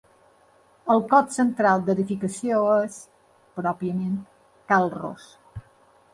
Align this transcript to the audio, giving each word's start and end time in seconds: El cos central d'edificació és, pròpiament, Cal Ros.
El 0.93 1.03
cos 1.11 1.37
central 1.39 1.85
d'edificació 1.89 2.63
és, 2.79 2.99
pròpiament, 3.61 4.19
Cal 4.75 4.91
Ros. 4.97 5.31